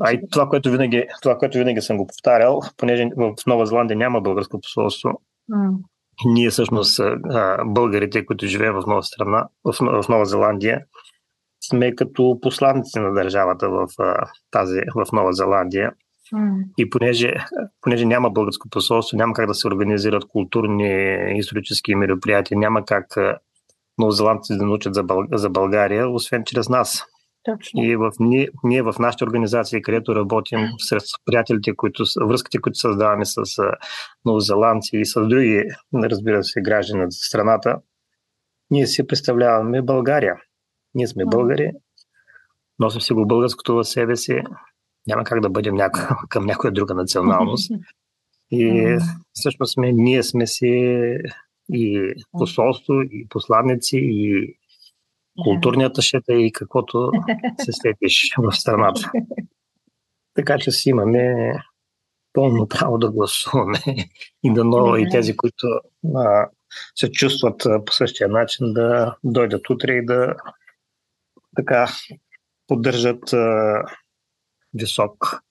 А 0.00 0.12
и 0.12 0.20
това, 0.32 0.48
което 0.48 0.70
винаги, 0.70 1.04
това, 1.22 1.38
което 1.38 1.58
винаги 1.58 1.80
съм 1.80 1.96
го 1.96 2.06
повтарял, 2.06 2.60
понеже 2.76 3.08
в 3.16 3.46
Нова 3.46 3.66
Зеландия 3.66 3.96
няма 3.96 4.20
българско 4.20 4.60
посолство, 4.60 5.10
mm. 5.50 5.76
ние 6.26 6.50
всъщност 6.50 7.00
българите, 7.66 8.26
които 8.26 8.46
живеем 8.46 8.74
в 8.74 8.82
нова 8.86 9.02
страна, 9.02 9.48
в, 9.64 9.72
в 10.02 10.08
Нова 10.08 10.24
Зеландия, 10.24 10.84
сме 11.68 11.94
като 11.94 12.38
посланници 12.42 12.98
на 12.98 13.12
държавата 13.12 13.68
в, 13.68 13.86
тази, 14.50 14.80
в 14.94 15.12
Нова 15.12 15.32
Зеландия. 15.32 15.92
Mm. 16.34 16.64
И 16.78 16.90
понеже, 16.90 17.34
понеже 17.80 18.04
няма 18.04 18.30
българско 18.30 18.68
посолство, 18.68 19.16
няма 19.16 19.32
как 19.32 19.46
да 19.46 19.54
се 19.54 19.68
организират 19.68 20.24
културни 20.28 21.16
исторически 21.38 21.94
мероприятия, 21.94 22.58
няма 22.58 22.84
как 22.84 23.06
новозеландците 23.98 24.58
да 24.58 24.66
научат 24.66 24.94
за, 24.94 25.02
Бълг... 25.02 25.26
за 25.32 25.50
България, 25.50 26.10
освен 26.10 26.44
чрез 26.44 26.68
нас. 26.68 27.04
Точно. 27.44 27.84
И 27.84 27.96
в, 27.96 28.10
ние, 28.20 28.48
ние 28.64 28.82
в 28.82 28.94
нашите 28.98 29.24
организации, 29.24 29.82
където 29.82 30.14
работим 30.14 30.60
сред 30.78 31.02
приятелите, 31.24 31.76
които, 31.76 32.04
връзките, 32.20 32.58
които 32.58 32.78
създаваме 32.78 33.24
с 33.24 33.42
новозеландци 34.24 34.96
и 34.96 35.06
с 35.06 35.26
други, 35.28 35.64
разбира 35.94 36.44
се, 36.44 36.60
граждани 36.60 37.04
на 37.04 37.12
страната, 37.12 37.76
ние 38.70 38.86
си 38.86 39.06
представляваме 39.06 39.82
България. 39.82 40.34
Ние 40.94 41.06
сме 41.06 41.24
българи, 41.26 41.70
носим 42.78 43.00
си 43.00 43.12
го 43.12 43.26
българското 43.26 43.74
в 43.74 43.84
себе 43.84 44.16
си, 44.16 44.42
няма 45.06 45.24
как 45.24 45.40
да 45.40 45.50
бъдем 45.50 45.74
няко, 45.74 45.98
към 46.28 46.46
някоя 46.46 46.72
друга 46.72 46.94
националност. 46.94 47.72
И 48.50 48.96
всъщност 49.32 49.72
сме, 49.72 49.92
ние 49.92 50.22
сме 50.22 50.46
си 50.46 50.66
и 51.72 52.12
посолство, 52.32 52.94
и 53.02 53.26
посланници, 53.28 53.98
и 54.02 54.54
културният 55.44 55.94
тъшета 55.94 56.32
и 56.34 56.52
каквото 56.52 57.10
се 57.58 57.72
сетиш 57.72 58.34
в 58.38 58.52
страната. 58.52 59.12
Така 60.34 60.58
че 60.58 60.70
си 60.70 60.90
имаме 60.90 61.52
пълно 62.32 62.68
право 62.68 62.98
да 62.98 63.10
гласуваме. 63.10 63.78
И 64.42 64.54
да 64.54 64.64
но 64.64 64.96
и 64.96 65.08
тези, 65.10 65.36
които 65.36 65.66
а, 66.16 66.48
се 66.94 67.10
чувстват 67.10 67.66
по 67.86 67.92
същия 67.92 68.28
начин, 68.28 68.72
да 68.72 69.16
дойдат 69.24 69.70
утре 69.70 69.92
и 69.92 70.04
да 70.04 70.34
така 71.58 71.86
поддържат 72.66 73.32
а, 73.32 73.82
висок, 74.74 75.42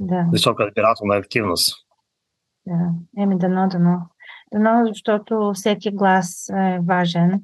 да. 0.00 0.28
висока 0.32 0.66
избирателна 0.68 1.16
активност. 1.16 1.74
Да, 2.66 2.90
еми 3.22 3.38
дано, 3.38 3.68
дано. 3.68 4.00
Дано, 4.52 4.86
защото 4.86 5.52
всеки 5.54 5.90
глас 5.90 6.48
е 6.48 6.78
важен 6.82 7.42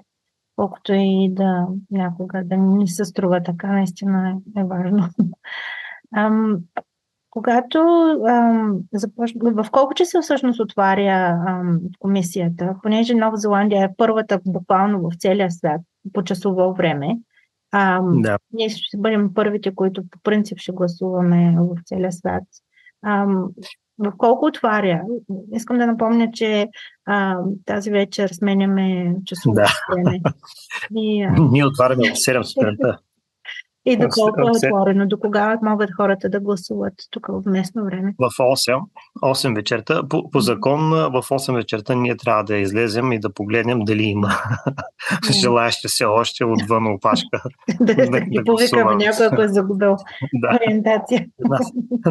колкото 0.56 0.92
и 0.92 1.28
да 1.32 1.66
някога 1.90 2.42
да 2.44 2.56
ни 2.56 2.88
се 2.88 3.04
струва 3.04 3.42
така, 3.42 3.66
наистина 3.66 4.30
е, 4.56 4.60
е 4.60 4.64
важно. 4.64 5.08
Ам, 6.16 6.58
когато 7.30 7.78
ам, 8.28 8.78
започна, 8.92 9.40
в 9.62 9.70
колко 9.70 9.94
часа 9.94 10.22
всъщност 10.22 10.60
отваря 10.60 11.42
ам, 11.48 11.80
комисията, 11.98 12.76
понеже 12.82 13.14
Нова 13.14 13.36
Зеландия 13.36 13.84
е 13.84 13.94
първата 13.96 14.40
буквално 14.46 15.00
в 15.00 15.16
целия 15.18 15.50
свят 15.50 15.80
по 16.12 16.24
часово 16.24 16.74
време, 16.74 17.16
ам, 17.72 18.22
да. 18.22 18.38
ние 18.52 18.68
ще 18.68 18.98
бъдем 18.98 19.34
първите, 19.34 19.74
които 19.74 20.02
по 20.10 20.18
принцип 20.22 20.58
ще 20.58 20.72
гласуваме 20.72 21.56
в 21.58 21.76
целия 21.84 22.12
свят. 22.12 22.44
Ам, 23.06 23.48
в 23.98 24.12
колко 24.18 24.46
отваря? 24.46 25.02
Искам 25.52 25.78
да 25.78 25.86
напомня, 25.86 26.30
че 26.32 26.68
а, 27.06 27.36
тази 27.64 27.90
вечер 27.90 28.28
сменяме 28.28 29.16
часово 29.24 29.54
да. 29.54 29.66
И, 30.96 31.22
а... 31.22 31.34
Ние 31.50 31.66
отваряме 31.66 32.10
в 32.10 32.16
7 32.16 32.42
сутринта. 32.42 32.98
И 33.86 33.96
доколко 33.96 34.40
е 34.40 34.50
отворено, 34.50 35.06
до 35.06 35.18
кога 35.18 35.58
могат 35.62 35.90
хората 35.96 36.28
да 36.28 36.40
гласуват 36.40 36.94
тук 37.10 37.26
в 37.28 37.42
местно 37.46 37.84
време? 37.84 38.14
В 38.18 38.28
8, 38.28 38.80
8 39.22 39.54
вечерта. 39.54 40.02
По, 40.08 40.30
по 40.30 40.40
закон 40.40 40.90
в 40.90 41.22
8 41.22 41.54
вечерта 41.54 41.94
ние 41.94 42.16
трябва 42.16 42.44
да 42.44 42.56
излезем 42.56 43.12
и 43.12 43.20
да 43.20 43.32
погледнем 43.32 43.80
дали 43.84 44.02
има 44.02 44.28
желаящи 45.40 45.88
се 45.88 46.04
още 46.04 46.44
отвън 46.44 46.86
опашка. 46.86 47.42
да, 47.80 47.94
да, 47.94 48.06
да 48.10 48.44
повикаме 48.44 48.94
някой, 48.94 49.26
ако 49.26 49.42
е 49.42 49.48
загубил 49.48 49.96
да. 50.34 50.56
ориентация. 50.56 51.26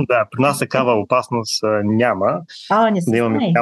да, 0.07 0.25
при 0.31 0.41
нас 0.41 0.59
такава 0.59 0.93
опасност 0.93 1.63
няма. 1.83 2.41
А, 2.69 2.89
не 2.91 3.01
се 3.01 3.11
да 3.11 3.17
имаме 3.17 3.53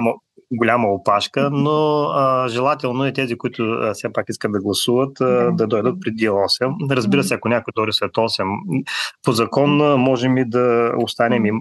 голяма 0.57 0.87
опашка, 0.87 1.49
но 1.51 2.03
а, 2.03 2.47
желателно 2.47 3.05
е 3.05 3.13
тези, 3.13 3.37
които 3.37 3.63
а, 3.63 3.93
все 3.93 4.13
пак 4.13 4.25
искат 4.29 4.51
да 4.51 4.61
гласуват, 4.61 5.21
а, 5.21 5.25
да. 5.25 5.51
да 5.51 5.67
дойдат 5.67 5.95
преди 6.01 6.29
8. 6.29 6.95
Разбира 6.95 7.23
се, 7.23 7.33
ако 7.33 7.49
някой 7.49 7.71
дойде 7.75 7.91
след 7.91 8.11
8, 8.11 8.83
по 9.23 9.31
закон 9.31 9.99
можем 9.99 10.37
и 10.37 10.49
да 10.49 10.91
останем 10.97 11.45
и, 11.45 11.51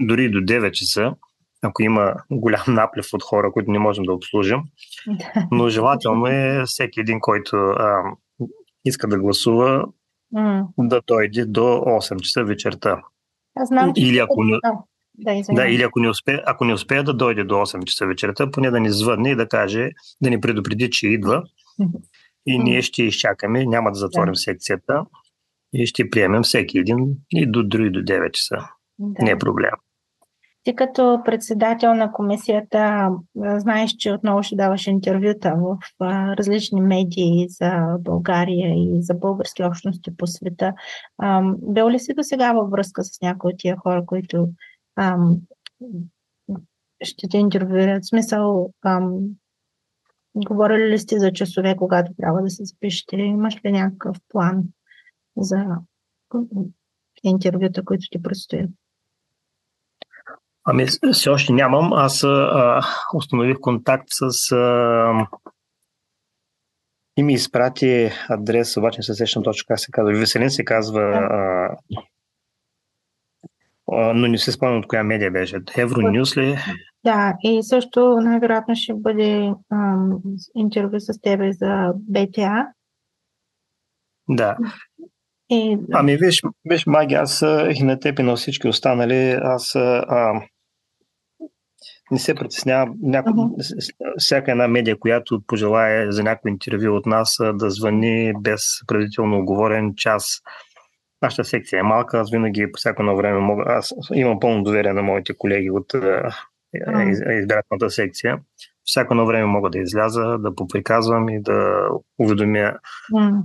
дори 0.00 0.30
до 0.30 0.38
9 0.38 0.70
часа, 0.70 1.14
ако 1.62 1.82
има 1.82 2.14
голям 2.30 2.64
наплив 2.68 3.06
от 3.12 3.22
хора, 3.22 3.52
които 3.52 3.70
не 3.70 3.78
можем 3.78 4.04
да 4.04 4.12
обслужим. 4.12 4.60
Но 5.50 5.68
желателно 5.68 6.26
е 6.26 6.62
всеки 6.66 7.00
един, 7.00 7.20
който 7.20 7.56
а, 7.56 8.02
иска 8.84 9.08
да 9.08 9.18
гласува, 9.18 9.84
да 10.78 11.00
дойде 11.06 11.44
до 11.44 11.60
8 11.60 12.20
часа 12.20 12.44
вечерта. 12.44 13.02
Аз 13.56 13.68
знам, 13.68 13.92
че 13.94 14.02
Или 14.02 14.18
ако 14.18 14.44
не, 14.44 14.58
да, 15.18 15.42
да, 15.50 15.66
или 15.66 15.82
ако 15.82 16.00
не, 16.00 16.08
успее, 16.08 16.40
ако 16.46 16.64
не 16.64 16.74
успее 16.74 17.02
да 17.02 17.14
дойде 17.14 17.44
до 17.44 17.54
8 17.54 17.84
часа 17.84 18.06
вечерта, 18.06 18.50
поне 18.50 18.70
да 18.70 18.80
ни 18.80 18.90
звъдне 18.90 19.30
и 19.30 19.36
да 19.36 19.48
каже, 19.48 19.90
да 20.20 20.30
ни 20.30 20.40
предупреди, 20.40 20.90
че 20.90 21.08
идва. 21.08 21.42
И 22.46 22.58
ние 22.58 22.82
ще 22.82 23.02
изчакаме, 23.02 23.66
няма 23.66 23.92
да 23.92 23.98
затворим 23.98 24.32
да. 24.32 24.38
секцията 24.38 25.04
и 25.72 25.86
ще 25.86 26.10
приемем 26.10 26.42
всеки 26.42 26.78
един 26.78 27.16
и 27.30 27.46
до 27.46 27.62
други 27.62 27.90
до 27.90 28.00
9 28.00 28.30
часа. 28.30 28.56
Да. 28.98 29.24
Не 29.24 29.30
е 29.30 29.38
проблем. 29.38 29.70
Ти 30.64 30.76
като 30.76 31.20
председател 31.24 31.94
на 31.94 32.12
комисията 32.12 33.10
знаеш, 33.36 33.90
че 33.98 34.12
отново 34.12 34.42
ще 34.42 34.56
даваш 34.56 34.86
интервюта 34.86 35.54
в 35.58 35.78
различни 36.38 36.80
медии 36.80 37.46
за 37.48 37.96
България 38.00 38.74
и 38.74 39.02
за 39.02 39.14
български 39.14 39.64
общности 39.64 40.16
по 40.16 40.26
света. 40.26 40.72
бил 41.62 41.90
ли 41.90 41.98
си 41.98 42.14
до 42.14 42.22
сега 42.22 42.52
във 42.52 42.70
връзка 42.70 43.04
с 43.04 43.20
някои 43.22 43.52
от 43.52 43.58
тия 43.58 43.76
хора, 43.76 44.06
които 44.06 44.48
ам, 44.96 45.40
ще 47.02 47.28
те 47.28 47.38
интервюират? 47.38 48.06
Смисъл, 48.06 48.72
ам, 48.84 49.18
говорили 50.36 50.90
ли 50.90 50.98
сте 50.98 51.18
за 51.18 51.32
часове, 51.32 51.76
когато 51.76 52.12
трябва 52.16 52.42
да 52.42 52.50
се 52.50 52.64
запишете? 52.64 53.16
Имаш 53.16 53.64
ли 53.64 53.72
някакъв 53.72 54.16
план 54.28 54.62
за 55.36 55.64
интервюта, 57.24 57.84
които 57.84 58.06
ти 58.10 58.22
предстоят? 58.22 58.70
Ами, 60.64 60.86
все 61.12 61.30
още 61.30 61.52
нямам. 61.52 61.92
Аз 61.92 62.24
а, 62.24 62.80
установих 63.14 63.56
контакт 63.60 64.06
с. 64.08 64.52
А, 64.52 65.26
и 67.16 67.22
ми 67.22 67.32
изпрати 67.32 68.10
адрес, 68.28 68.76
обаче 68.76 68.98
не 68.98 69.02
се 69.02 69.14
сещам 69.14 69.42
точно 69.42 69.64
как 69.68 69.80
се 69.80 69.90
казва. 69.90 70.18
Веселин 70.18 70.50
се 70.50 70.64
казва, 70.64 71.02
а, 71.02 71.76
но 73.92 74.28
не 74.28 74.38
се 74.38 74.52
спомням 74.52 74.78
от 74.78 74.86
коя 74.86 75.04
медия 75.04 75.30
беше. 75.30 75.60
Евронюс 75.76 76.36
ли? 76.36 76.58
Да, 77.04 77.34
и 77.42 77.62
също 77.62 78.16
най-вероятно 78.20 78.74
ще 78.76 78.94
бъде 78.94 79.52
ам, 79.72 80.18
интервю 80.54 81.00
с 81.00 81.20
тебе 81.20 81.52
за 81.52 81.92
БТА. 81.94 82.66
Да. 84.28 84.56
И... 85.50 85.78
Ами 85.92 86.16
виж, 86.16 86.42
виж, 86.64 86.86
Маги, 86.86 87.14
аз 87.14 87.42
и 87.76 87.82
на 87.82 88.00
теб 88.00 88.18
и 88.18 88.22
на 88.22 88.36
всички 88.36 88.68
останали, 88.68 89.38
аз 89.42 89.74
а, 89.74 90.32
не 92.10 92.18
се 92.18 92.34
притеснявам. 92.34 92.94
Няко... 93.02 93.30
Uh-huh. 93.30 94.14
Всяка 94.18 94.50
една 94.50 94.68
медия, 94.68 94.98
която 94.98 95.42
пожелае 95.46 96.12
за 96.12 96.22
някой 96.22 96.50
интервю 96.50 96.96
от 96.96 97.06
нас 97.06 97.36
да 97.54 97.70
звъни 97.70 98.32
без 98.40 98.62
предварително 98.86 99.38
оговорен 99.38 99.94
час. 99.96 100.42
Нашата 101.24 101.44
секция 101.44 101.80
е 101.80 101.82
малка, 101.82 102.20
аз 102.20 102.30
винаги 102.30 102.72
по 102.72 102.76
всяко 102.76 103.02
едно 103.02 103.16
време 103.16 103.38
мога. 103.38 103.64
Аз 103.66 103.92
имам 104.14 104.40
пълно 104.40 104.62
доверие 104.62 104.92
на 104.92 105.02
моите 105.02 105.34
колеги 105.34 105.70
от 105.70 105.92
uh-huh. 105.92 107.38
избирателната 107.40 107.90
секция. 107.90 108.38
Всяко 108.84 109.14
едно 109.14 109.26
време 109.26 109.46
мога 109.46 109.70
да 109.70 109.78
изляза, 109.78 110.38
да 110.38 110.54
поприказвам 110.54 111.28
и 111.28 111.42
да 111.42 111.88
уведомя 112.18 112.72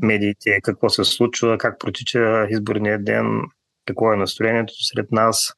медиите 0.02 0.60
какво 0.64 0.90
се 0.90 1.04
случва, 1.04 1.58
как 1.58 1.80
протича 1.80 2.48
изборния 2.50 3.04
ден, 3.04 3.42
какво 3.86 4.14
е 4.14 4.18
настроението 4.18 4.74
сред 4.94 5.12
нас. 5.12 5.54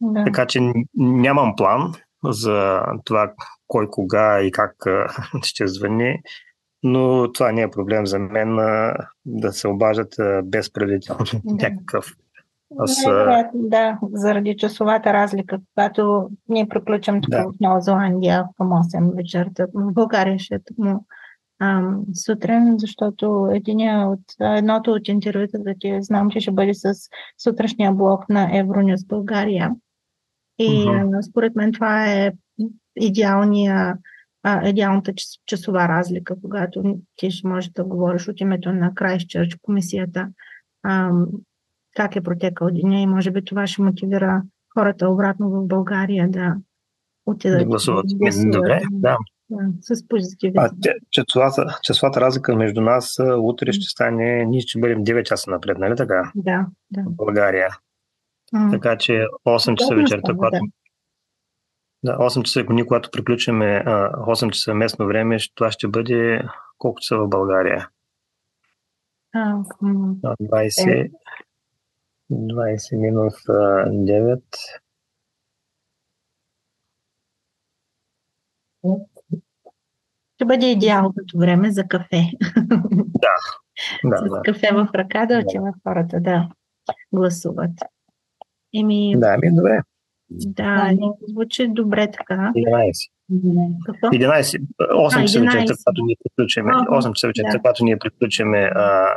Да. 0.00 0.24
Така 0.24 0.46
че 0.46 0.60
нямам 0.94 1.56
план 1.56 1.92
за 2.24 2.82
това 3.04 3.32
кой, 3.66 3.86
кога 3.90 4.40
и 4.40 4.50
как 4.50 4.74
ще 5.42 5.66
звъни, 5.66 6.22
но 6.82 7.32
това 7.32 7.52
не 7.52 7.62
е 7.62 7.70
проблем 7.70 8.06
за 8.06 8.18
мен 8.18 8.56
да 9.26 9.52
се 9.52 9.68
обаждат 9.68 10.14
без 10.44 10.72
предварително 10.72 11.24
да. 11.44 11.54
някакъв 11.54 12.06
аз... 12.78 13.04
Да, 13.54 13.98
заради 14.12 14.56
часовата 14.56 15.12
разлика, 15.12 15.58
когато 15.74 16.30
ние 16.48 16.68
приключим 16.68 17.20
тук 17.20 17.30
да. 17.30 17.42
в 17.42 17.52
Нова 17.60 17.80
Зеландия 17.80 18.44
към 18.56 18.68
8 18.68 19.16
вечерта, 19.16 19.66
в 19.74 19.92
България 19.92 20.38
ще 20.38 20.54
е 20.54 20.58
му 20.78 21.04
ам, 21.60 22.02
сутрин, 22.26 22.74
защото 22.78 23.48
единия 23.52 24.08
от, 24.08 24.20
едното 24.40 24.92
от 24.92 25.08
интервюта 25.08 25.58
да 25.58 25.74
ти 25.80 25.98
знам, 26.00 26.30
че 26.30 26.40
ще 26.40 26.50
бъде 26.50 26.74
с 26.74 26.94
сутрешния 27.42 27.92
блок 27.92 28.28
на 28.28 28.58
Евронюс 28.58 29.04
България. 29.04 29.70
И 30.58 30.70
uh-huh. 30.70 31.30
според 31.30 31.54
мен 31.54 31.72
това 31.72 32.12
е 32.12 32.32
идеалния, 32.96 33.96
а, 34.48 34.68
идеалната 34.68 35.12
часова 35.46 35.88
разлика, 35.88 36.36
когато 36.42 36.98
ти 37.16 37.30
ще 37.30 37.48
можеш 37.48 37.70
да 37.70 37.84
говориш 37.84 38.28
от 38.28 38.40
името 38.40 38.72
на 38.72 38.94
Крайсчърч, 38.94 39.56
комисията, 39.62 40.28
а, 40.82 41.10
как 41.96 42.16
е 42.16 42.20
протекал 42.20 42.68
деня 42.70 43.00
и 43.00 43.06
може 43.06 43.30
би 43.30 43.44
това 43.44 43.66
ще 43.66 43.82
мотивира 43.82 44.42
хората 44.74 45.08
обратно 45.08 45.50
в 45.50 45.66
България 45.66 46.28
да 46.30 46.56
отидат. 47.26 47.58
Да 47.58 47.64
гласуват. 47.64 48.06
Добре, 48.52 48.80
да. 48.90 49.16
Да, 49.50 49.66
с 49.80 50.08
позитиви. 50.08 50.54
часовата, 51.10 51.78
часовата 51.82 52.20
разлика 52.20 52.56
между 52.56 52.80
нас 52.80 53.18
утре 53.38 53.72
ще 53.72 53.84
стане, 53.84 54.44
ние 54.44 54.60
ще 54.60 54.80
бъдем 54.80 55.04
9 55.04 55.22
часа 55.22 55.50
напред, 55.50 55.78
нали 55.78 55.96
така? 55.96 56.32
Да, 56.34 56.66
да. 56.90 57.02
В 57.02 57.16
България. 57.16 57.68
Така 58.70 58.96
че 58.98 59.12
8 59.46 59.74
часа 59.74 59.94
вечерта, 59.94 60.32
когато... 60.34 60.52
Да, 60.52 60.60
8 62.06 62.42
часа, 62.42 62.64
ние 62.70 62.86
когато 62.86 63.10
приключиме 63.10 63.82
8 63.86 64.50
часа 64.50 64.74
местно 64.74 65.06
време, 65.06 65.36
това 65.54 65.70
ще 65.70 65.88
бъде 65.88 66.42
колко 66.78 67.00
часа 67.00 67.18
в 67.18 67.28
България? 67.28 67.88
А, 69.34 69.62
20, 70.42 71.10
20 72.32 73.00
минус 73.00 73.34
9. 73.44 74.42
Ще 80.34 80.44
бъде 80.44 80.70
идеалното 80.70 81.38
време 81.38 81.70
за 81.70 81.88
кафе. 81.88 82.22
Да. 83.20 83.34
да 84.04 84.16
С 84.16 84.30
да. 84.30 84.42
кафе 84.44 84.68
в 84.72 84.88
ръка 84.94 85.26
да 85.26 85.38
отиват 85.38 85.74
да. 85.74 85.90
хората 85.90 86.20
да 86.20 86.48
гласуват. 87.12 87.70
Еми... 88.74 89.14
Да, 89.16 89.36
ми 89.38 89.48
е 89.48 89.50
добре. 89.50 89.80
Да, 90.30 90.92
звучи 91.28 91.68
добре 91.68 92.10
така. 92.10 92.52
11. 92.56 93.10
Какво? 93.86 94.08
11. 94.08 94.60
8 94.80 95.22
часа 95.22 95.40
вечерта, 95.40 95.74
когато 95.84 96.02
ние 96.04 96.16
приключиме. 96.24 96.72
8 96.72 97.12
часа 97.12 97.26
вечерта, 97.26 97.50
да. 97.52 97.58
когато 97.58 97.84
ние 97.84 97.98
приключиме 97.98 98.70
а, 98.74 99.14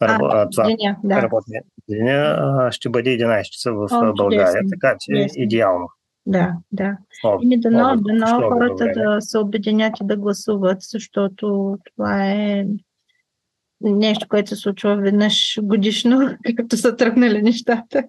а, 0.00 0.48
това 0.50 0.64
деня, 0.64 0.96
да. 1.04 1.22
работния 1.22 1.62
деня, 1.88 2.68
ще 2.70 2.88
бъде 2.88 3.10
11 3.18 3.42
часа 3.50 3.72
в 3.72 3.88
О, 3.92 4.12
България. 4.16 4.46
Чудесно. 4.46 4.70
Така 4.70 4.96
че 5.00 5.12
чудесно. 5.12 5.42
идеално. 5.42 5.88
Да, 6.26 6.52
да. 6.72 6.96
Ими 7.42 7.60
дано, 7.60 7.96
дано 7.96 8.48
хората 8.48 8.84
да 8.94 9.20
се 9.20 9.38
обединят 9.38 10.00
и 10.00 10.06
да 10.06 10.16
гласуват, 10.16 10.78
защото 10.80 11.78
това 11.84 12.26
е 12.26 12.66
нещо, 13.80 14.26
което 14.28 14.48
се 14.48 14.56
случва 14.56 14.96
веднъж 14.96 15.58
годишно, 15.62 16.36
както 16.56 16.76
са 16.76 16.96
тръгнали 16.96 17.42
нещата. 17.42 18.04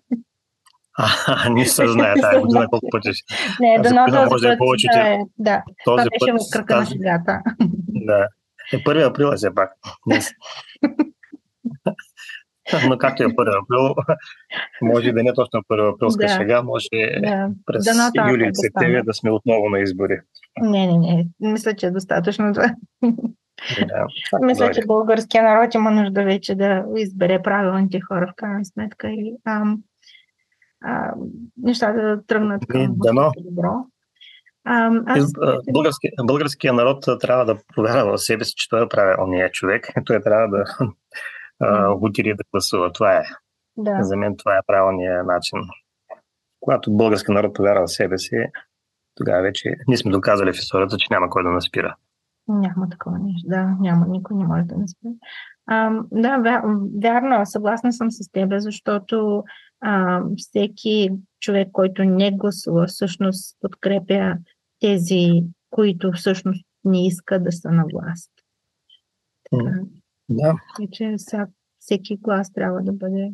А, 0.97 1.49
не 1.53 1.65
се 1.65 1.87
знае 1.87 2.13
тази 2.21 2.39
година 2.39 2.67
колко 2.69 2.87
пъти 2.91 3.13
ще. 3.13 3.35
Не, 3.59 3.79
да 3.79 3.93
но 3.93 4.05
този 4.29 4.47
път, 4.47 4.57
повече, 4.57 4.87
да, 4.93 4.99
е, 4.99 5.19
да. 5.39 5.63
Този 5.85 6.03
това 6.03 6.09
беше 6.11 6.33
в 6.33 6.37
кръка 6.53 6.77
на 6.77 6.85
шегата. 6.85 7.41
Да. 7.87 8.27
Е, 8.73 8.77
1 8.77 9.09
април 9.09 9.27
е 9.27 9.35
все 9.35 9.55
пак. 9.55 9.71
Но 12.89 12.97
както 12.97 13.23
е 13.23 13.25
1 13.25 13.31
април, 13.31 13.95
може 14.81 15.11
да 15.11 15.23
не 15.23 15.33
точно 15.33 15.59
1 15.59 15.93
априлска 15.93 16.27
да. 16.27 16.33
шега, 16.33 16.61
може 16.61 16.87
да. 17.21 17.49
през 17.65 17.85
да, 17.85 18.11
юли 18.31 18.43
и 18.43 18.49
септември 18.53 19.03
да 19.03 19.13
сме 19.13 19.31
отново 19.31 19.69
на 19.69 19.79
избори. 19.79 20.19
Не, 20.61 20.87
не, 20.87 20.97
не. 20.97 21.27
Мисля, 21.39 21.75
че 21.75 21.85
е 21.85 21.91
достатъчно 21.91 22.53
това. 22.53 22.75
Да, 23.87 24.05
Мисля, 24.41 24.71
че 24.71 24.81
българския 24.87 25.43
народ 25.43 25.73
има 25.73 25.91
нужда 25.91 26.23
вече 26.23 26.55
да 26.55 26.85
избере 26.97 27.41
правилните 27.41 27.99
хора 27.99 28.27
в 28.31 28.35
крайна 28.35 28.65
сметка. 28.65 29.09
И, 29.09 29.35
ам, 29.45 29.77
а, 30.87 31.13
нещата 31.57 32.01
да 32.01 32.23
тръгнат 32.25 32.67
към 32.67 32.95
Дано. 32.97 33.31
добро. 33.37 33.71
А, 34.65 34.91
аз... 35.05 35.31
Български, 35.71 36.09
българския 36.23 36.73
народ 36.73 37.05
трябва 37.21 37.45
да 37.45 37.57
повярва 37.75 38.17
в 38.17 38.21
себе 38.21 38.45
си, 38.45 38.53
че 38.55 38.69
той 38.69 38.85
е 38.85 38.89
правилният 38.89 39.53
човек. 39.53 39.87
Той 40.05 40.21
трябва 40.21 40.47
да 40.57 40.63
отиде 42.01 42.33
да 42.33 42.43
гласува. 42.51 42.91
Това 42.91 43.17
е. 43.17 43.23
Да. 43.77 44.03
За 44.03 44.17
мен 44.17 44.37
това 44.37 44.57
е 44.57 44.65
правилният 44.67 45.27
начин. 45.27 45.59
Когато 46.59 46.97
български 46.97 47.31
народ 47.31 47.55
повярва 47.55 47.87
в 47.87 47.91
себе 47.91 48.17
си, 48.17 48.35
тогава 49.15 49.41
вече 49.41 49.73
ние 49.87 49.97
сме 49.97 50.11
доказали 50.11 50.53
в 50.53 50.57
историята, 50.57 50.97
че 50.97 51.07
няма 51.11 51.29
кой 51.29 51.43
да 51.43 51.49
наспира. 51.49 51.95
Няма 52.47 52.89
такова 52.89 53.19
нещо. 53.19 53.49
Да, 53.49 53.75
няма. 53.79 54.05
Никой 54.07 54.37
не 54.37 54.47
може 54.47 54.63
да 54.63 54.77
наспира. 54.77 55.13
А, 55.67 55.91
да, 56.11 56.61
вярно, 57.01 57.45
съгласна 57.45 57.93
съм 57.93 58.11
с 58.11 58.31
теб, 58.31 58.53
защото 58.57 59.43
а, 59.81 60.21
всеки 60.37 61.09
човек, 61.39 61.67
който 61.71 62.03
не 62.03 62.31
гласува, 62.31 62.87
всъщност 62.87 63.57
подкрепя 63.61 64.37
тези, 64.79 65.43
които 65.69 66.11
всъщност 66.11 66.65
не 66.83 67.07
искат 67.07 67.43
да 67.43 67.51
са 67.51 67.71
на 67.71 67.83
власт. 67.93 68.31
Така, 69.51 69.79
да. 70.29 70.55
че 70.91 71.15
всеки 71.79 72.17
глас 72.17 72.53
трябва 72.53 72.81
да 72.81 72.93
бъде 72.93 73.31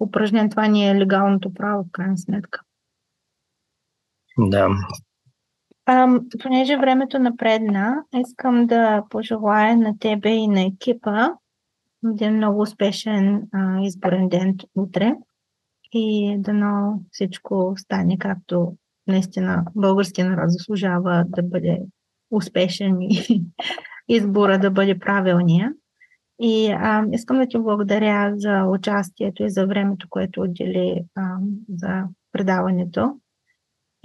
упражнен. 0.00 0.50
Това 0.50 0.66
ни 0.66 0.88
е 0.88 0.94
легалното 0.94 1.54
право, 1.54 1.84
в 1.84 1.92
крайна 1.92 2.18
сметка. 2.18 2.60
Да. 4.38 4.68
А, 5.86 6.20
понеже 6.42 6.76
времето 6.76 7.18
напредна, 7.18 8.04
искам 8.20 8.66
да 8.66 9.04
пожелая 9.10 9.76
на 9.76 9.98
тебе 9.98 10.30
и 10.30 10.48
на 10.48 10.62
екипа 10.62 11.28
един 12.10 12.36
много 12.36 12.60
успешен 12.60 13.42
а, 13.52 13.80
изборен 13.82 14.28
ден 14.28 14.56
утре 14.76 15.14
и 15.92 16.36
дано 16.38 17.00
всичко 17.10 17.74
стане 17.76 18.18
както 18.18 18.76
наистина 19.06 19.64
българския 19.74 20.30
народ 20.30 20.50
заслужава 20.50 21.24
да 21.28 21.42
бъде 21.42 21.80
успешен 22.30 22.96
и 23.00 23.42
избора 24.08 24.58
да 24.58 24.70
бъде 24.70 24.98
правилния. 24.98 25.72
И 26.40 26.70
а, 26.70 27.04
искам 27.12 27.38
да 27.38 27.46
ти 27.46 27.58
благодаря 27.58 28.32
за 28.36 28.64
участието 28.64 29.44
и 29.44 29.50
за 29.50 29.66
времето, 29.66 30.06
което 30.10 30.40
отдели 30.40 31.04
а, 31.14 31.36
за 31.68 32.04
предаването 32.32 33.20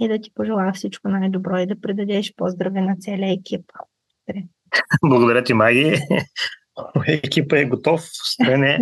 и 0.00 0.08
да 0.08 0.20
ти 0.20 0.30
пожелая 0.34 0.72
всичко 0.72 1.08
най-добро 1.08 1.58
и 1.58 1.66
да 1.66 1.80
предадеш 1.80 2.34
поздрави 2.36 2.80
на 2.80 2.96
целия 2.96 3.32
екип. 3.32 3.64
Благодаря 5.04 5.44
ти, 5.44 5.54
Маги. 5.54 5.94
Екипа 7.06 7.58
е 7.58 7.64
готов. 7.64 8.00
Стрене. 8.04 8.78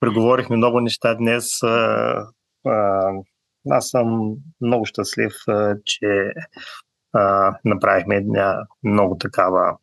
Преговорихме 0.00 0.56
много 0.56 0.80
неща 0.80 1.14
днес. 1.14 1.48
Аз 3.70 3.88
съм 3.88 4.34
много 4.60 4.86
щастлив, 4.86 5.32
че 5.84 6.32
направихме 7.64 8.16
една 8.16 8.66
много 8.84 9.18
такава 9.18 9.76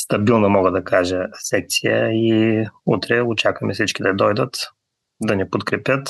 стабилна, 0.00 0.48
мога 0.48 0.70
да 0.70 0.84
кажа, 0.84 1.26
секция 1.32 2.10
и 2.12 2.64
утре 2.86 3.22
очакваме 3.22 3.74
всички 3.74 4.02
да 4.02 4.14
дойдат, 4.14 4.56
да 5.20 5.36
ни 5.36 5.50
подкрепят, 5.50 6.08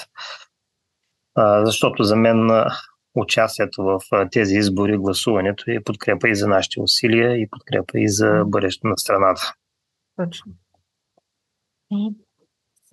защото 1.64 2.03
за 2.03 2.16
мен 2.16 2.51
участието 3.14 3.83
в 3.83 4.01
тези 4.33 4.55
избори, 4.55 4.97
гласуването 4.97 5.64
е 5.69 5.85
подкрепа 5.85 6.29
и 6.29 6.35
за 6.35 6.49
нашите 6.49 6.81
усилия 6.81 7.37
и 7.37 7.51
подкрепа 7.51 8.01
и 8.01 8.09
за 8.09 8.42
бъдещето 8.47 8.87
на 8.87 8.99
страната. 8.99 9.53
Точно. 10.16 10.52
И 11.90 12.14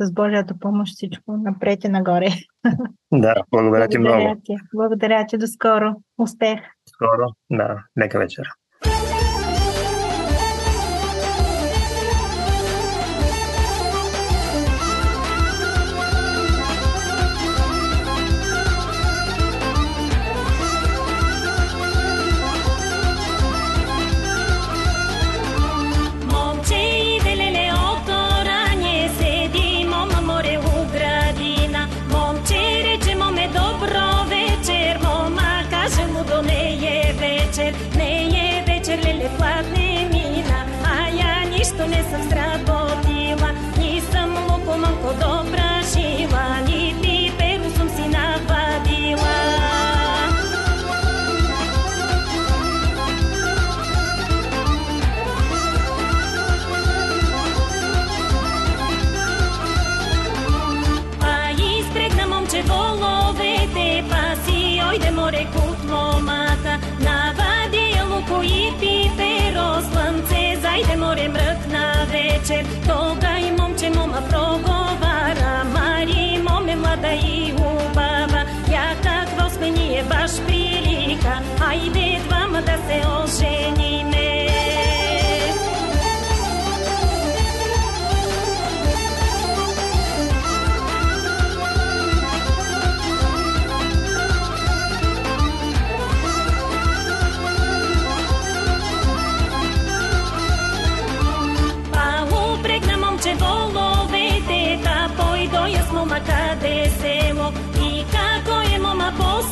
с 0.02 0.12
Божията 0.14 0.60
помощ 0.60 0.94
всичко 0.94 1.38
напред 1.38 1.84
и 1.84 1.90
нагоре. 1.90 2.28
Да, 3.12 3.36
благодаря 3.52 3.88
ти 3.88 3.98
много. 3.98 4.42
Ти. 4.44 4.56
Благодаря 4.76 5.26
ти. 5.26 5.38
До 5.38 5.48
скоро. 5.48 5.96
Успех. 6.18 6.60
Скоро. 6.90 7.28
Да. 7.52 7.84
Нека 7.96 8.20
вечер. 8.20 8.48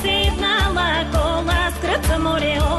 сивна 0.02 0.56
кола, 1.14 1.72
скрипка 1.78 2.18
море. 2.18 2.71